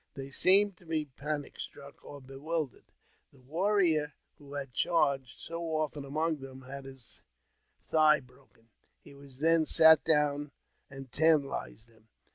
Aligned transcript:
They 0.15 0.31
seemed 0.31 0.77
to 0.77 0.85
be 0.87 1.05
panic 1.05 1.59
struck 1.59 2.03
or 2.03 2.19
bewildered. 2.21 2.85
The 3.31 3.37
warrior 3.39 4.15
who 4.39 4.53
had 4.55 4.73
charged 4.73 5.39
so 5.39 5.61
often 5.75 6.03
among 6.05 6.37
them 6.39 6.63
had 6.63 6.85
his 6.85 7.21
:high 7.91 8.21
broken; 8.21 8.69
he 9.03 9.13
then 9.13 9.67
sat 9.67 10.03
down 10.03 10.49
and 10.89 11.11
tantahzed 11.11 11.85
them. 11.85 12.07